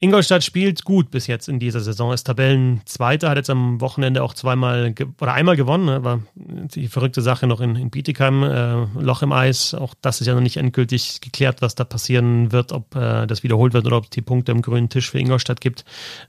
Ingolstadt 0.00 0.44
spielt 0.44 0.84
gut 0.84 1.10
bis 1.10 1.26
jetzt 1.28 1.48
in 1.48 1.58
dieser 1.58 1.80
Saison, 1.80 2.12
ist 2.12 2.24
Tabellenzweiter, 2.24 3.30
hat 3.30 3.36
jetzt 3.36 3.48
am 3.48 3.80
Wochenende 3.80 4.22
auch 4.22 4.34
zweimal 4.34 4.92
oder 5.20 5.32
einmal 5.32 5.56
gewonnen, 5.56 5.86
ne? 5.86 6.04
war 6.04 6.20
die 6.34 6.88
verrückte 6.88 7.22
Sache 7.22 7.46
noch 7.46 7.60
in, 7.60 7.76
in 7.76 7.90
Bietigheim, 7.90 8.42
äh, 8.42 9.00
Loch 9.00 9.22
im 9.22 9.32
Eis, 9.32 9.72
auch 9.72 9.94
das 10.02 10.20
ist 10.20 10.26
ja 10.26 10.34
noch 10.34 10.42
nicht 10.42 10.56
endgültig 10.56 11.20
geklärt, 11.20 11.62
was 11.62 11.74
da 11.74 11.84
passieren 11.84 12.52
wird, 12.52 12.72
ob 12.72 12.94
äh, 12.96 13.26
das 13.26 13.44
wiederholt 13.44 13.72
wird 13.72 13.86
oder 13.86 13.96
ob 13.96 14.04
es 14.04 14.10
die 14.10 14.20
Punkte 14.20 14.52
im 14.52 14.62
grünen 14.62 14.88
Tisch 14.90 15.10
für 15.10 15.18
Ingolstadt 15.18 15.60
gibt. 15.60 15.84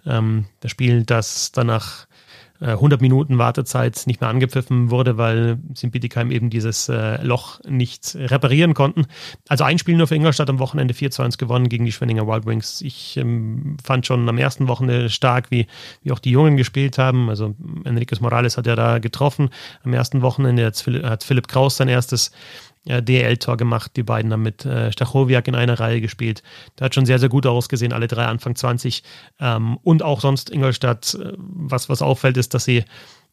Ähm, 0.06 0.46
das 0.62 0.72
Spiel, 0.72 1.04
das 1.04 1.52
danach 1.52 2.08
100 2.62 3.00
äh, 3.00 3.04
Minuten 3.04 3.38
Wartezeit 3.38 4.04
nicht 4.06 4.22
mehr 4.22 4.30
angepfiffen 4.30 4.90
wurde, 4.90 5.18
weil 5.18 5.58
Bietigheim 5.58 6.32
eben 6.32 6.50
dieses 6.50 6.90
äh, 6.90 7.22
Loch 7.22 7.60
nicht 7.68 8.16
reparieren 8.16 8.74
konnten. 8.74 9.06
Also 9.50 9.64
ein 9.64 9.78
Spiel 9.78 9.98
nur 9.98 10.08
für 10.08 10.16
Ingolstadt 10.16 10.50
am 10.50 10.60
Wochenende 10.60 10.94
4 10.94 11.12
zu 11.12 11.22
1 11.22 11.38
gewonnen 11.38 11.70
gegen 11.70 11.86
die 11.86 11.92
Schwenninger 11.92 12.28
Wild 12.28 12.46
Wings. 12.46 12.82
Ich 12.82 13.18
ähm, 13.18 13.78
fand 13.84 14.06
schon 14.06 14.28
am 14.30 14.38
ersten 14.38 14.68
Wochenende 14.68 15.10
stark, 15.10 15.52
wie, 15.52 15.68
wie 16.04 16.12
auch 16.12 16.20
die 16.20 16.32
Jungen 16.32 16.58
gespielt 16.58 16.98
haben. 16.98 17.30
Also 17.30 17.56
Enriquez 17.84 18.22
Morales 18.22 18.58
hat 18.58 18.68
ja 18.68 18.76
da 18.76 19.00
getroffen. 19.00 19.50
Am 19.84 19.94
ersten 19.94 20.22
Wochenende 20.22 20.66
hat 20.66 21.24
Philipp 21.24 21.48
Kraus 21.48 21.78
sein 21.78 21.90
erstes 21.90 22.32
DL-Tor 22.86 23.58
gemacht. 23.58 23.92
Die 23.96 24.04
beiden 24.04 24.32
haben 24.32 24.44
mit 24.44 24.65
äh, 24.65 24.92
Stachowiak 24.92 25.48
in 25.48 25.56
einer 25.56 25.80
Reihe 25.80 26.01
gespielt. 26.01 26.44
Da 26.75 26.86
hat 26.86 26.96
schon 26.96 27.06
sehr, 27.06 27.20
sehr 27.20 27.30
gut 27.30 27.46
ausgesehen, 27.46 27.94
alle 27.94 28.08
drei 28.08 28.25
Anfang 28.25 28.56
20. 28.56 29.04
Ähm, 29.39 29.77
und 29.84 30.04
auch 30.04 30.22
sonst 30.22 30.50
Ingolstadt, 30.50 31.15
äh, 31.15 31.34
was, 31.38 31.89
was 31.89 32.01
auffällt, 32.01 32.38
ist, 32.38 32.54
dass 32.54 32.65
sie 32.65 32.84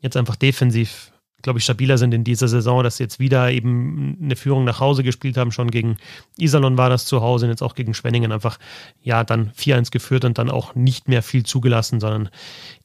jetzt 0.00 0.16
einfach 0.16 0.37
defensiv, 0.37 1.12
glaube 1.42 1.59
ich, 1.59 1.64
stabiler 1.64 1.99
sind 1.99 2.14
in 2.14 2.25
dieser 2.25 2.49
Saison, 2.49 2.82
dass 2.82 2.97
sie 2.97 3.04
jetzt 3.04 3.21
wieder 3.21 3.50
eben 3.50 4.18
eine 4.23 4.37
Führung 4.37 4.64
nach 4.64 4.80
Hause 4.80 5.02
gespielt 5.02 5.37
haben. 5.37 5.52
Schon 5.52 5.71
gegen 5.71 5.97
Iserlohn 6.38 6.78
war 6.78 6.88
das 6.88 7.04
zu 7.04 7.21
Hause 7.21 7.47
und 7.47 7.50
jetzt 7.50 7.62
auch 7.62 7.75
gegen 7.75 7.94
Schwenningen 7.94 8.32
einfach, 8.32 8.59
ja, 9.00 9.23
dann 9.23 9.52
4-1 9.52 9.90
geführt 9.90 10.25
und 10.25 10.38
dann 10.38 10.50
auch 10.50 10.75
nicht 10.75 11.09
mehr 11.09 11.23
viel 11.23 11.44
zugelassen, 11.44 12.00
sondern 12.00 12.30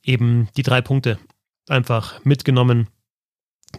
eben 0.03 0.50
die 0.57 0.63
drei 0.63 0.81
Punkte 0.81 1.17
einfach 1.69 2.24
mitgenommen 2.24 2.88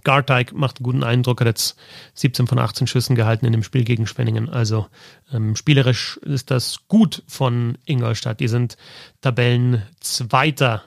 Garteig 0.04 0.52
macht 0.52 0.78
einen 0.78 0.84
guten 0.84 1.04
Eindruck, 1.04 1.40
hat 1.40 1.46
jetzt 1.46 1.78
17 2.14 2.46
von 2.46 2.58
18 2.58 2.86
Schüssen 2.86 3.16
gehalten 3.16 3.46
in 3.46 3.52
dem 3.52 3.62
Spiel 3.62 3.84
gegen 3.84 4.06
Schwenningen. 4.06 4.48
Also 4.48 4.86
ähm, 5.32 5.56
spielerisch 5.56 6.18
ist 6.18 6.50
das 6.50 6.86
gut 6.88 7.22
von 7.26 7.78
Ingolstadt. 7.84 8.40
Die 8.40 8.48
sind 8.48 8.76
Tabellenzweiter. 9.20 10.82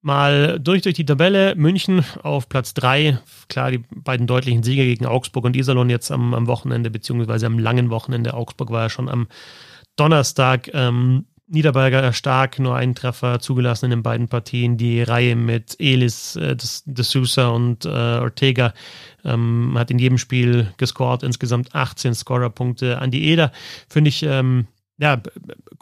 Mal 0.00 0.60
durch 0.60 0.82
durch 0.82 0.94
die 0.94 1.04
Tabelle. 1.04 1.54
München 1.56 2.04
auf 2.22 2.48
Platz 2.48 2.72
3. 2.74 3.18
Klar, 3.48 3.72
die 3.72 3.84
beiden 3.94 4.26
deutlichen 4.26 4.62
Sieger 4.62 4.84
gegen 4.84 5.06
Augsburg 5.06 5.44
und 5.44 5.56
Iserlohn 5.56 5.90
jetzt 5.90 6.10
am, 6.12 6.34
am 6.34 6.46
Wochenende, 6.46 6.90
beziehungsweise 6.90 7.46
am 7.46 7.58
langen 7.58 7.90
Wochenende. 7.90 8.34
Augsburg 8.34 8.70
war 8.70 8.82
ja 8.82 8.90
schon 8.90 9.08
am 9.08 9.26
Donnerstag. 9.96 10.70
Ähm, 10.72 11.26
Niederberger 11.48 12.12
stark, 12.12 12.58
nur 12.58 12.76
einen 12.76 12.94
Treffer 12.94 13.40
zugelassen 13.40 13.86
in 13.86 13.90
den 13.90 14.02
beiden 14.02 14.28
Partien. 14.28 14.76
Die 14.76 15.02
Reihe 15.02 15.36
mit 15.36 15.76
Elis, 15.78 16.36
äh, 16.36 16.56
De 16.56 17.04
Sousa 17.04 17.48
und 17.48 17.84
äh, 17.84 17.88
Ortega 17.88 18.74
ähm, 19.24 19.74
hat 19.76 19.90
in 19.90 19.98
jedem 19.98 20.18
Spiel 20.18 20.72
gescored, 20.76 21.22
insgesamt 21.22 21.74
18 21.74 22.14
Scorerpunkte. 22.14 22.98
An 22.98 23.10
die 23.10 23.24
Eder 23.28 23.52
finde 23.88 24.08
ich 24.08 24.22
ähm, 24.22 24.66
ja, 25.00 25.20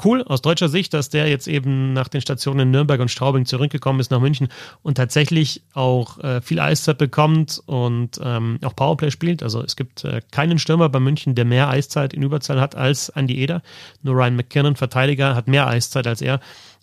cool 0.05 0.23
aus 0.23 0.43
deutscher 0.43 0.69
Sicht, 0.69 0.93
dass 0.93 1.09
der 1.09 1.27
jetzt 1.29 1.49
eben 1.49 1.95
nach 1.95 2.09
den 2.09 2.21
Stationen 2.21 2.71
Nürnberg 2.71 3.01
und 3.01 3.11
Straubing 3.11 3.47
zurückgekommen 3.47 3.99
ist 3.99 4.11
nach 4.11 4.21
München 4.21 4.49
und 4.83 4.97
tatsächlich 4.97 5.63
auch 5.73 6.19
äh, 6.19 6.43
viel 6.43 6.61
Eiszeit 6.61 6.99
bekommt 6.99 7.63
und 7.65 8.21
ähm, 8.23 8.59
auch 8.63 8.77
Powerplay 8.77 9.11
spielt. 9.11 9.43
Also 9.43 9.63
es 9.63 9.75
gibt 9.75 10.05
äh, 10.05 10.21
keinen 10.31 10.59
Stürmer 10.59 10.91
bei 10.91 11.01
München, 11.01 11.35
der 11.35 11.47
mehr 11.47 11.69
Eiszeit 11.69 12.13
in 12.13 12.23
Überzahl 12.23 12.61
hat 12.61 12.75
als 12.75 13.09
Andy 13.09 13.39
Eder. 13.39 13.63
Nur 14.03 14.17
Ryan 14.17 14.37
McKinnon, 14.37 14.77
Verteidiger, 14.77 15.35
hat 15.35 15.49
mehr 15.49 15.67
Eiszeit 15.67 16.07
als 16.07 16.21
er 16.21 16.41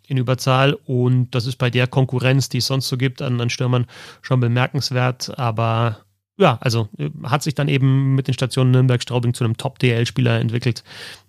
in 0.07 0.17
Überzahl 0.17 0.73
und 0.85 1.31
das 1.35 1.45
ist 1.45 1.57
bei 1.57 1.69
der 1.69 1.87
Konkurrenz, 1.87 2.49
die 2.49 2.57
es 2.57 2.67
sonst 2.67 2.89
so 2.89 2.97
gibt 2.97 3.21
an, 3.21 3.39
an 3.39 3.51
Stürmern, 3.51 3.85
schon 4.21 4.39
bemerkenswert. 4.39 5.37
Aber 5.37 5.99
ja, 6.37 6.57
also 6.61 6.89
äh, 6.97 7.11
hat 7.25 7.43
sich 7.43 7.53
dann 7.53 7.67
eben 7.67 8.15
mit 8.15 8.27
den 8.27 8.33
Stationen 8.33 8.71
Nürnberg, 8.71 9.03
Straubing 9.03 9.35
zu 9.35 9.43
einem 9.43 9.55
Top-DL-Spieler 9.55 10.39
entwickelt 10.39 10.83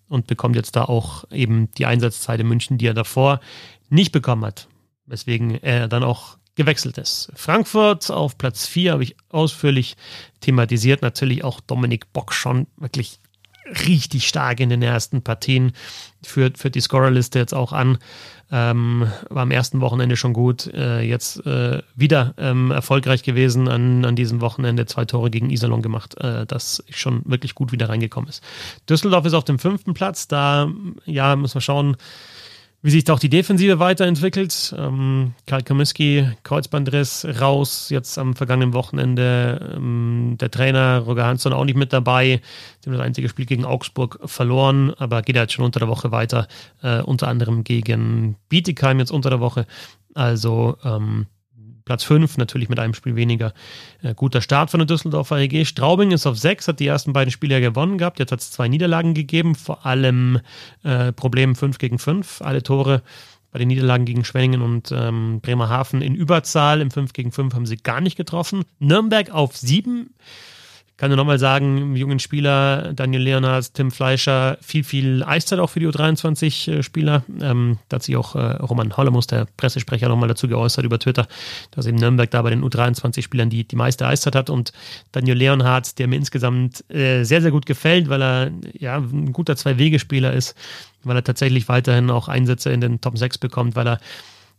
und 0.08 0.26
bekommt 0.26 0.56
jetzt 0.56 0.76
da 0.76 0.84
auch 0.84 1.24
eben 1.30 1.70
die 1.72 1.86
Einsatzzeit 1.86 2.40
in 2.40 2.48
München, 2.48 2.78
die 2.78 2.86
er 2.86 2.94
davor 2.94 3.40
nicht 3.88 4.12
bekommen 4.12 4.44
hat. 4.44 4.68
Weswegen 5.06 5.62
er 5.62 5.88
dann 5.88 6.02
auch 6.02 6.38
gewechselt 6.54 6.98
ist. 6.98 7.30
Frankfurt 7.34 8.10
auf 8.10 8.38
Platz 8.38 8.66
4 8.66 8.92
habe 8.92 9.02
ich 9.02 9.16
ausführlich 9.28 9.96
thematisiert. 10.40 11.02
Natürlich 11.02 11.44
auch 11.44 11.60
Dominik 11.60 12.12
Bock 12.12 12.32
schon 12.32 12.66
wirklich 12.76 13.18
richtig 13.86 14.28
stark 14.28 14.60
in 14.60 14.68
den 14.68 14.82
ersten 14.82 15.22
Partien. 15.22 15.72
Führt, 16.22 16.58
führt 16.58 16.74
die 16.74 16.80
Scorerliste 16.80 17.38
jetzt 17.38 17.54
auch 17.54 17.72
an. 17.72 17.98
Ähm, 18.50 19.10
war 19.30 19.42
am 19.42 19.50
ersten 19.50 19.80
Wochenende 19.80 20.16
schon 20.16 20.32
gut. 20.32 20.66
Äh, 20.72 21.00
jetzt 21.02 21.44
äh, 21.46 21.82
wieder 21.94 22.34
ähm, 22.38 22.70
erfolgreich 22.70 23.22
gewesen 23.22 23.68
an, 23.68 24.04
an 24.04 24.16
diesem 24.16 24.40
Wochenende. 24.40 24.86
Zwei 24.86 25.04
Tore 25.04 25.30
gegen 25.30 25.50
Iserlohn 25.50 25.82
gemacht, 25.82 26.16
äh, 26.18 26.46
das 26.46 26.84
schon 26.90 27.22
wirklich 27.24 27.54
gut 27.54 27.72
wieder 27.72 27.88
reingekommen 27.88 28.28
ist. 28.28 28.42
Düsseldorf 28.88 29.24
ist 29.24 29.34
auf 29.34 29.44
dem 29.44 29.58
fünften 29.58 29.94
Platz. 29.94 30.28
Da 30.28 30.70
ja, 31.06 31.36
muss 31.36 31.54
man 31.54 31.62
schauen, 31.62 31.96
wie 32.84 32.90
sich 32.90 33.10
auch 33.10 33.18
die 33.18 33.30
Defensive 33.30 33.78
weiterentwickelt. 33.78 34.74
Ähm, 34.76 35.32
Karl 35.46 35.62
Komiski, 35.62 36.28
Kreuzbandriss 36.42 37.26
raus, 37.40 37.88
jetzt 37.88 38.18
am 38.18 38.36
vergangenen 38.36 38.74
Wochenende. 38.74 39.72
Ähm, 39.74 40.36
der 40.38 40.50
Trainer 40.50 40.98
Roger 40.98 41.24
Hansson 41.24 41.54
auch 41.54 41.64
nicht 41.64 41.78
mit 41.78 41.94
dabei. 41.94 42.42
Sie 42.80 42.90
haben 42.90 42.98
das 42.98 43.06
einzige 43.06 43.30
Spiel 43.30 43.46
gegen 43.46 43.64
Augsburg 43.64 44.18
verloren, 44.26 44.92
aber 44.98 45.22
geht 45.22 45.34
jetzt 45.34 45.54
schon 45.54 45.64
unter 45.64 45.80
der 45.80 45.88
Woche 45.88 46.12
weiter. 46.12 46.46
Äh, 46.82 47.00
unter 47.00 47.28
anderem 47.28 47.64
gegen 47.64 48.36
Bietigheim 48.50 48.98
jetzt 48.98 49.12
unter 49.12 49.30
der 49.30 49.40
Woche. 49.40 49.66
Also 50.12 50.76
ähm, 50.84 51.24
Platz 51.84 52.04
5, 52.04 52.38
natürlich 52.38 52.68
mit 52.68 52.78
einem 52.78 52.94
Spiel 52.94 53.16
weniger. 53.16 53.52
Äh, 54.02 54.14
guter 54.14 54.40
Start 54.40 54.70
von 54.70 54.78
der 54.78 54.86
Düsseldorfer 54.86 55.38
EG. 55.38 55.64
Straubing 55.64 56.12
ist 56.12 56.26
auf 56.26 56.38
6, 56.38 56.68
hat 56.68 56.80
die 56.80 56.86
ersten 56.86 57.12
beiden 57.12 57.30
Spiele 57.30 57.54
ja 57.54 57.60
gewonnen 57.60 57.98
gehabt. 57.98 58.18
Jetzt 58.18 58.32
hat 58.32 58.40
es 58.40 58.50
zwei 58.50 58.68
Niederlagen 58.68 59.14
gegeben, 59.14 59.54
vor 59.54 59.84
allem 59.84 60.40
äh, 60.82 61.12
Problem 61.12 61.54
5 61.54 61.78
gegen 61.78 61.98
5. 61.98 62.40
Alle 62.40 62.62
Tore 62.62 63.02
bei 63.52 63.58
den 63.58 63.68
Niederlagen 63.68 64.04
gegen 64.04 64.24
Schwenningen 64.24 64.62
und 64.62 64.90
ähm, 64.92 65.40
Bremerhaven 65.40 66.02
in 66.02 66.14
Überzahl. 66.14 66.80
Im 66.80 66.90
5 66.90 67.12
gegen 67.12 67.30
5 67.30 67.54
haben 67.54 67.66
sie 67.66 67.76
gar 67.76 68.00
nicht 68.00 68.16
getroffen. 68.16 68.64
Nürnberg 68.80 69.30
auf 69.30 69.56
7 69.56 70.10
kann 70.96 71.10
nur 71.10 71.16
nochmal 71.16 71.40
sagen, 71.40 71.96
jungen 71.96 72.20
Spieler, 72.20 72.92
Daniel 72.92 73.22
Leonhardt, 73.22 73.74
Tim 73.74 73.90
Fleischer, 73.90 74.58
viel, 74.60 74.84
viel 74.84 75.24
Eiszeit 75.24 75.58
auch 75.58 75.70
für 75.70 75.80
die 75.80 75.88
U23-Spieler. 75.88 77.24
Ähm, 77.40 77.78
da 77.88 77.96
hat 77.96 78.04
sich 78.04 78.16
auch 78.16 78.36
äh, 78.36 78.56
Roman 78.56 78.96
Hollemus, 78.96 79.26
der 79.26 79.46
Pressesprecher, 79.56 80.08
nochmal 80.08 80.28
dazu 80.28 80.46
geäußert 80.46 80.84
über 80.84 81.00
Twitter, 81.00 81.26
dass 81.72 81.86
eben 81.86 81.96
Nürnberg 81.96 82.30
da 82.30 82.42
bei 82.42 82.50
den 82.50 82.64
U23-Spielern 82.64 83.50
die, 83.50 83.66
die 83.66 83.76
meiste 83.76 84.06
Eiszeit 84.06 84.36
hat 84.36 84.50
und 84.50 84.72
Daniel 85.10 85.36
Leonhardt, 85.36 85.98
der 85.98 86.06
mir 86.06 86.16
insgesamt 86.16 86.88
äh, 86.90 87.24
sehr, 87.24 87.42
sehr 87.42 87.50
gut 87.50 87.66
gefällt, 87.66 88.08
weil 88.08 88.22
er 88.22 88.50
ja 88.72 88.98
ein 88.98 89.32
guter 89.32 89.56
Zwei-Wege-Spieler 89.56 90.32
ist, 90.32 90.54
weil 91.02 91.16
er 91.16 91.24
tatsächlich 91.24 91.68
weiterhin 91.68 92.08
auch 92.10 92.28
Einsätze 92.28 92.70
in 92.70 92.80
den 92.80 93.00
Top 93.00 93.18
6 93.18 93.38
bekommt, 93.38 93.74
weil 93.74 93.88
er 93.88 94.00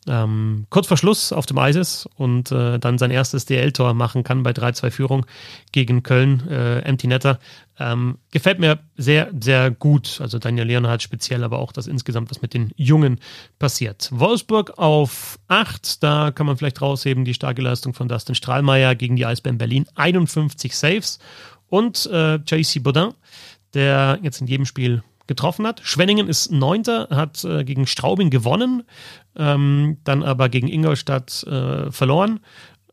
ähm, 0.07 0.67
kurz 0.69 0.87
vor 0.87 0.97
Schluss 0.97 1.31
auf 1.31 1.45
dem 1.45 1.57
Eis 1.57 1.75
ist 1.75 2.07
und 2.15 2.51
äh, 2.51 2.77
dann 2.79 2.97
sein 2.97 3.11
erstes 3.11 3.45
DL-Tor 3.45 3.93
machen 3.93 4.23
kann 4.23 4.43
bei 4.43 4.51
3-2 4.51 4.91
Führung 4.91 5.25
gegen 5.71 6.03
Köln, 6.03 6.47
äh, 6.47 6.79
Empty 6.79 7.07
Netter. 7.07 7.39
Ähm, 7.79 8.19
gefällt 8.31 8.59
mir 8.59 8.79
sehr, 8.95 9.31
sehr 9.39 9.71
gut. 9.71 10.19
Also 10.21 10.39
Daniel 10.39 10.67
Leonhardt 10.67 11.01
speziell, 11.01 11.43
aber 11.43 11.59
auch 11.59 11.71
das 11.71 11.87
insgesamt, 11.87 12.29
was 12.29 12.41
mit 12.41 12.53
den 12.53 12.71
Jungen 12.75 13.19
passiert. 13.59 14.09
Wolfsburg 14.11 14.77
auf 14.77 15.39
8, 15.47 16.03
da 16.03 16.31
kann 16.31 16.45
man 16.45 16.57
vielleicht 16.57 16.81
rausheben, 16.81 17.25
die 17.25 17.33
starke 17.33 17.61
Leistung 17.61 17.93
von 17.93 18.07
Dustin 18.07 18.35
Strahlmeier 18.35 18.95
gegen 18.95 19.15
die 19.15 19.25
Eisbären 19.25 19.57
Berlin. 19.57 19.85
51 19.95 20.75
Saves 20.75 21.19
und 21.67 22.05
äh, 22.11 22.35
JC 22.35 22.81
Baudin, 22.81 23.13
der 23.73 24.19
jetzt 24.21 24.39
in 24.39 24.47
jedem 24.47 24.65
Spiel 24.65 25.03
getroffen 25.27 25.65
hat. 25.65 25.81
Schwenningen 25.83 26.27
ist 26.27 26.51
Neunter, 26.51 27.07
hat 27.09 27.43
äh, 27.43 27.63
gegen 27.63 27.87
Straubing 27.87 28.29
gewonnen, 28.29 28.83
ähm, 29.35 29.97
dann 30.03 30.23
aber 30.23 30.49
gegen 30.49 30.67
Ingolstadt 30.67 31.43
äh, 31.43 31.91
verloren. 31.91 32.39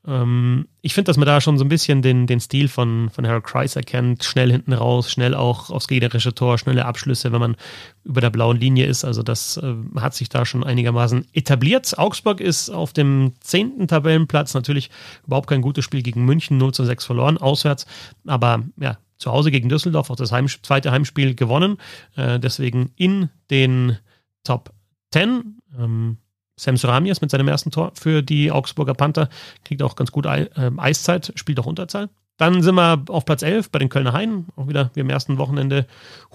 Ähm, 0.05 0.67
ich 0.81 0.95
finde, 0.95 1.11
dass 1.11 1.17
man 1.17 1.27
da 1.27 1.41
schon 1.41 1.59
so 1.59 1.65
ein 1.65 1.69
bisschen 1.69 2.03
den, 2.03 2.27
den 2.27 2.41
Stil 2.41 2.69
von, 2.69 3.11
von 3.11 3.27
Harold 3.27 3.45
Kreis 3.45 3.77
erkennt. 3.77 4.25
Schnell 4.25 4.51
hinten 4.51 4.73
raus, 4.73 5.11
schnell 5.11 5.35
auch 5.35 5.71
aufs 5.71 5.87
gegnerische 5.87 6.35
Tor, 6.35 6.59
schnelle 6.59 6.87
Abschlüsse, 6.87 7.33
wenn 7.33 7.41
man 7.41 7.57
über 8.05 8.21
der 8.21 8.31
blauen 8.31 8.59
Linie 8.59 8.87
ist. 8.87 9.05
Also 9.05 9.23
das 9.23 9.59
äh, 9.59 9.75
hat 9.97 10.15
sich 10.15 10.29
da 10.29 10.45
schon 10.45 10.65
einigermaßen 10.65 11.27
etabliert. 11.33 11.99
Augsburg 11.99 12.41
ist 12.41 12.71
auf 12.71 12.93
dem 12.93 13.33
zehnten 13.41 13.87
Tabellenplatz. 13.87 14.55
Natürlich 14.55 14.91
überhaupt 15.27 15.49
kein 15.49 15.63
gutes 15.63 15.85
Spiel 15.85 16.03
gegen 16.03 16.25
München, 16.25 16.59
0 16.59 16.75
zu 16.75 16.85
6 16.85 17.05
verloren, 17.05 17.39
auswärts. 17.39 17.87
Aber 18.27 18.65
ja, 18.81 18.99
zu 19.23 19.33
Hause 19.33 19.51
gegen 19.51 19.69
Düsseldorf 19.69 20.11
auch 20.11 20.17
das 20.17 20.33
Heim, 20.33 20.49
zweite 20.49 20.91
Heimspiel 20.91 21.35
gewonnen. 21.35 21.79
Äh, 22.17 22.39
deswegen 22.39 22.91
in 22.97 23.31
den 23.51 23.97
Top 24.45 24.73
10. 25.13 25.59
Ähm, 25.79 26.19
Sam 26.57 26.77
Suramias 26.77 27.21
mit 27.23 27.31
seinem 27.31 27.49
ersten 27.49 27.71
Tor 27.71 27.93
für 27.95 28.23
die 28.23 28.53
Augsburger 28.53 28.95
Panther 28.95 29.29
kriegt 29.65 29.83
auch 29.83 29.97
ganz 29.97 30.13
gut 30.13 30.27
äh, 30.27 30.49
Eiszeit, 30.77 31.33
spielt 31.37 31.59
auch 31.59 31.67
Unterzahl. 31.67 32.11
Dann 32.39 32.63
sind 32.63 32.75
wir 32.75 33.05
auf 33.09 33.25
Platz 33.25 33.43
11 33.43 33.71
bei 33.71 33.79
den 33.79 33.89
Kölner 33.89 34.13
Haien. 34.13 34.47
Auch 34.57 34.67
wieder 34.67 34.91
wie 34.95 35.01
am 35.01 35.11
ersten 35.11 35.39
Wochenende 35.39 35.87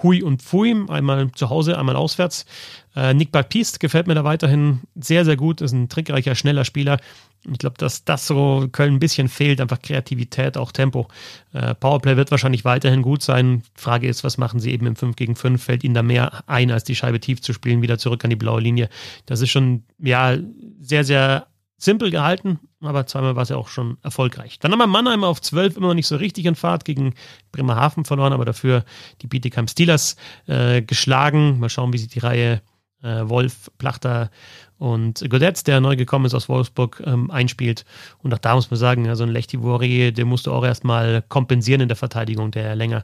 Hui 0.04 0.22
und 0.24 0.42
Pfui. 0.42 0.86
Einmal 0.88 1.32
zu 1.32 1.50
Hause, 1.50 1.78
einmal 1.78 1.96
auswärts. 1.96 2.46
Äh, 2.96 3.14
Nick 3.14 3.32
Baptiste 3.32 3.80
gefällt 3.80 4.08
mir 4.08 4.16
da 4.16 4.24
weiterhin 4.24 4.82
sehr, 4.96 5.26
sehr 5.26 5.36
gut. 5.36 5.60
Ist 5.60 5.74
ein 5.74 5.90
trickreicher, 5.90 6.36
schneller 6.36 6.66
Spieler. 6.66 7.00
Ich 7.50 7.60
glaube, 7.60 7.78
dass 7.78 8.04
das 8.04 8.28
so 8.28 8.68
Köln 8.72 8.96
ein 8.96 9.00
bisschen 9.00 9.30
fehlt. 9.30 9.62
Einfach 9.62 9.82
Kreativität, 9.82 10.58
auch 10.58 10.72
Tempo. 10.72 11.08
Äh, 11.54 11.76
Powerplay 11.76 12.18
wird 12.18 12.32
wahrscheinlich 12.32 12.66
weiterhin 12.66 13.02
gut 13.02 13.24
sein. 13.24 13.64
Frage 13.76 14.08
ist, 14.08 14.24
was 14.24 14.38
machen 14.38 14.60
sie 14.60 14.72
eben 14.72 14.86
im 14.86 14.96
5 14.96 15.16
gegen 15.16 15.36
5? 15.36 15.64
Fällt 15.64 15.84
ihnen 15.84 15.94
da 15.94 16.04
mehr 16.04 16.44
ein, 16.48 16.72
als 16.72 16.84
die 16.84 16.96
Scheibe 16.96 17.20
tief 17.20 17.42
zu 17.42 17.54
spielen, 17.54 17.82
wieder 17.82 17.98
zurück 17.98 18.24
an 18.24 18.30
die 18.30 18.36
blaue 18.36 18.62
Linie? 18.62 18.90
Das 19.26 19.42
ist 19.42 19.52
schon, 19.52 19.84
ja, 20.00 20.38
sehr, 20.80 21.04
sehr 21.04 21.48
simpel 21.78 22.10
gehalten, 22.10 22.60
aber 22.82 23.06
zweimal 23.06 23.36
war 23.36 23.44
es 23.44 23.50
ja 23.50 23.56
auch 23.56 23.68
schon 23.68 23.98
erfolgreich. 24.02 24.58
Dann 24.60 24.72
haben 24.72 24.80
wir 24.80 24.88
Mannheim 24.88 25.24
auf 25.24 25.42
12 25.42 25.78
immer 25.78 25.90
noch 25.90 25.94
nicht 25.94 26.08
so 26.08 26.16
richtig 26.16 26.46
in 26.46 26.56
Fahrt 26.56 26.86
gegen 26.86 27.14
Bremerhaven 27.52 28.04
verloren, 28.04 28.34
aber 28.34 28.46
dafür 28.46 28.84
die 29.22 29.28
Bietigheim 29.28 29.68
Steelers 29.68 30.16
äh, 30.48 30.82
geschlagen. 30.82 31.60
Mal 31.60 31.70
schauen, 31.70 31.94
wie 31.94 32.00
sich 32.00 32.10
die 32.10 32.20
Reihe 32.20 32.62
Wolf, 33.02 33.72
Plachter 33.78 34.32
und 34.80 35.24
Godetz, 35.30 35.64
der 35.64 35.82
neu 35.82 35.96
gekommen 35.96 36.26
ist 36.26 36.34
aus 36.34 36.50
Wolfsburg, 36.50 37.02
ähm, 37.06 37.32
einspielt. 37.32 37.86
Und 38.24 38.34
auch 38.34 38.40
da 38.40 38.56
muss 38.56 38.70
man 38.70 38.80
sagen, 38.80 39.08
also 39.08 39.24
ein 39.24 39.30
Lechti 39.30 39.62
Vori, 39.62 40.12
der 40.12 40.26
musste 40.26 40.52
auch 40.52 40.66
erstmal 40.66 41.24
kompensieren 41.30 41.82
in 41.82 41.88
der 41.88 41.98
Verteidigung, 41.98 42.52
der 42.52 42.76
länger 42.76 43.04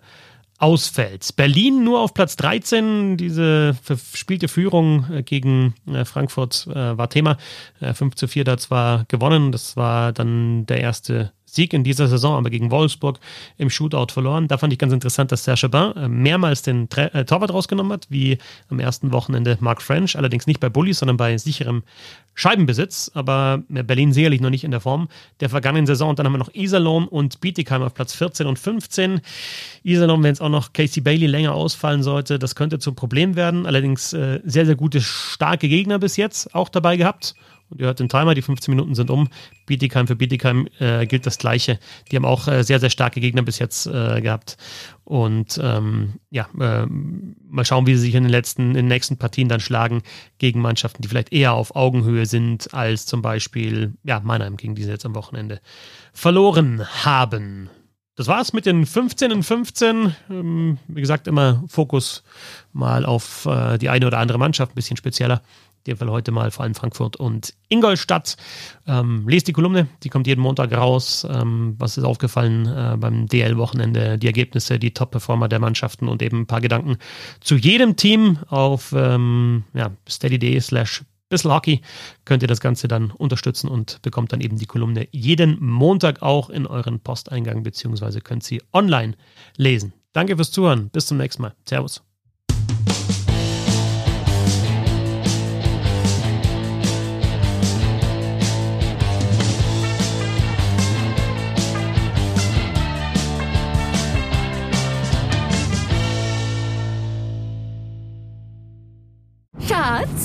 ausfällt. 0.59 1.35
Berlin 1.35 1.83
nur 1.83 2.00
auf 2.00 2.13
Platz 2.13 2.35
13. 2.38 3.17
Diese 3.17 3.75
verspielte 3.81 4.47
Führung 4.47 5.05
äh, 5.12 5.23
gegen 5.23 5.75
äh, 5.88 6.05
Frankfurt 6.05 6.67
äh, 6.67 6.97
war 6.97 7.09
Thema. 7.09 7.38
5 7.81 8.15
zu 8.15 8.27
4 8.27 8.45
da 8.45 8.57
zwar 8.57 9.05
gewonnen. 9.09 9.51
Das 9.51 9.75
war 9.75 10.13
dann 10.13 10.65
der 10.67 10.79
erste 10.79 11.33
Sieg 11.53 11.74
in 11.74 11.83
dieser 11.83 12.07
Saison, 12.07 12.36
aber 12.36 12.50
gegen 12.50 12.72
Wolfsburg 12.72 13.19
im 13.57 13.69
Shootout 13.69 14.12
verloren. 14.12 14.48
Da 14.48 14.57
fand 14.57 14.74
ich 14.74 14.79
ganz 14.79 14.91
interessant, 14.91 15.31
dass 15.31 15.43
Serge 15.43 15.62
Chabin 15.62 15.95
äh, 15.95 16.07
mehrmals 16.07 16.63
den 16.63 16.89
Tra 16.89 17.03
äh, 17.05 17.25
Torwart 17.25 17.53
rausgenommen 17.53 17.93
hat, 17.93 18.07
wie 18.10 18.38
am 18.69 18.79
ersten 18.79 19.12
Wochenende 19.12 19.57
Mark 19.60 19.81
French, 19.81 20.17
allerdings 20.17 20.48
nicht 20.48 20.60
bei 20.60 20.69
Bullies, 20.69 21.00
sondern 21.00 21.17
bei 21.17 21.38
sicherem 21.38 21.83
Scheibenbesitz, 22.36 23.12
aber 23.13 23.62
Berlin 23.69 24.12
sicherlich 24.12 24.41
noch 24.41 24.50
nicht 24.50 24.63
in 24.63 24.72
der 24.72 24.79
Form 24.79 25.07
der 25.39 25.50
vergangenen 25.50 25.86
Saison. 25.86 26.10
Und 26.10 26.19
dann 26.19 26.25
haben 26.25 26.33
wir 26.33 26.39
noch 26.39 26.53
Iserlohn 26.53 27.07
und 27.07 27.39
Bietigheim 27.41 27.83
auf 27.83 27.93
Platz 27.93 28.15
14 28.15 28.48
und 28.48 28.57
15. 28.57 29.22
Iserlohn, 29.83 30.24
wenn 30.24 30.33
es 30.33 30.41
auch 30.41 30.50
noch 30.50 30.74
Casey 30.74 31.01
Bailey 31.01 31.27
länger 31.27 31.53
ausfallen 31.53 32.01
sollte, 32.01 32.39
das 32.39 32.55
könnte 32.55 32.79
zum 32.79 32.95
Problem 32.95 33.36
werden. 33.36 33.67
Allerdings 33.67 34.13
äh, 34.13 34.39
sehr, 34.43 34.65
sehr 34.65 34.75
gute, 34.75 35.01
starke 35.01 35.69
Gegner 35.69 36.00
bis 36.00 36.17
jetzt 36.17 36.55
auch 36.55 36.69
dabei 36.69 36.98
gehabt 36.98 37.36
und 37.73 37.81
ihr 37.81 37.87
hört 37.87 37.99
den 37.99 38.09
Timer, 38.09 38.35
die 38.35 38.41
15 38.41 38.71
Minuten 38.71 38.95
sind 38.95 39.09
um. 39.09 39.27
Bietigheim 39.65 40.07
für 40.07 40.15
Bietigheim 40.15 40.67
äh, 40.79 41.05
gilt 41.07 41.25
das 41.25 41.39
Gleiche. 41.39 41.79
Die 42.11 42.15
haben 42.15 42.25
auch 42.25 42.47
äh, 42.47 42.63
sehr, 42.63 42.79
sehr 42.79 42.91
starke 42.91 43.19
Gegner 43.19 43.41
bis 43.41 43.59
jetzt 43.59 43.87
äh, 43.87 44.21
gehabt. 44.21 44.57
Und 45.03 45.59
ähm, 45.61 46.19
ja, 46.29 46.47
äh, 46.59 46.85
mal 46.85 47.65
schauen, 47.65 47.87
wie 47.87 47.95
sie 47.95 48.01
sich 48.01 48.15
in 48.15 48.23
den 48.23 48.31
letzten, 48.31 48.69
in 48.69 48.75
den 48.75 48.87
nächsten 48.87 49.17
Partien 49.17 49.49
dann 49.49 49.59
schlagen 49.59 50.03
gegen 50.37 50.61
Mannschaften, 50.61 51.01
die 51.01 51.07
vielleicht 51.07 51.33
eher 51.33 51.53
auf 51.53 51.75
Augenhöhe 51.75 52.25
sind, 52.25 52.73
als 52.73 53.05
zum 53.07 53.21
Beispiel, 53.21 53.93
ja, 54.03 54.19
Mannheim, 54.19 54.55
gegen 54.55 54.75
die 54.75 54.83
sie 54.83 54.91
jetzt 54.91 55.05
am 55.05 55.15
Wochenende 55.15 55.59
verloren 56.13 56.85
haben. 57.03 57.69
Das 58.15 58.27
war's 58.27 58.53
mit 58.53 58.67
den 58.67 58.85
15 58.85 59.31
in 59.31 59.41
15. 59.41 60.15
Ähm, 60.29 60.77
wie 60.87 61.01
gesagt, 61.01 61.27
immer 61.27 61.63
Fokus 61.67 62.23
mal 62.71 63.05
auf 63.05 63.47
äh, 63.47 63.79
die 63.79 63.89
eine 63.89 64.05
oder 64.05 64.19
andere 64.19 64.37
Mannschaft, 64.37 64.73
ein 64.73 64.75
bisschen 64.75 64.97
spezieller. 64.97 65.41
In 65.85 65.91
dem 65.91 65.97
Fall 65.97 66.09
heute 66.09 66.31
mal 66.31 66.49
vor 66.51 66.63
allem 66.63 66.75
Frankfurt 66.75 67.17
und 67.17 67.53
Ingolstadt. 67.69 68.37
Ähm, 68.87 69.27
lest 69.27 69.47
die 69.47 69.53
Kolumne, 69.53 69.87
die 70.03 70.09
kommt 70.09 70.27
jeden 70.27 70.41
Montag 70.41 70.71
raus. 70.71 71.27
Ähm, 71.29 71.75
was 71.77 71.97
ist 71.97 72.05
aufgefallen 72.05 72.65
äh, 72.67 72.95
beim 72.97 73.27
DL-Wochenende? 73.27 74.17
Die 74.17 74.27
Ergebnisse, 74.27 74.79
die 74.79 74.93
Top-Performer 74.93 75.49
der 75.49 75.59
Mannschaften 75.59 76.07
und 76.07 76.21
eben 76.21 76.41
ein 76.41 76.47
paar 76.47 76.61
Gedanken 76.61 76.97
zu 77.41 77.55
jedem 77.55 77.95
Team 77.97 78.39
auf 78.47 78.93
ähm, 78.95 79.65
ja, 79.73 79.91
steady.de 80.07 80.59
slash 80.61 81.03
bisschen 81.33 81.51
Hockey 81.51 81.81
könnt 82.25 82.43
ihr 82.43 82.47
das 82.47 82.61
Ganze 82.61 82.87
dann 82.87 83.11
unterstützen 83.11 83.67
und 83.67 84.01
bekommt 84.03 84.31
dann 84.31 84.41
eben 84.41 84.57
die 84.57 84.67
Kolumne 84.67 85.07
jeden 85.11 85.63
Montag 85.63 86.21
auch 86.21 86.49
in 86.49 86.67
euren 86.67 86.99
Posteingang 86.99 87.63
beziehungsweise 87.63 88.21
könnt 88.21 88.43
sie 88.43 88.61
online 88.71 89.15
lesen. 89.57 89.93
Danke 90.13 90.35
fürs 90.35 90.51
Zuhören. 90.51 90.89
Bis 90.89 91.07
zum 91.07 91.17
nächsten 91.17 91.41
Mal. 91.41 91.55
Servus. 91.67 92.03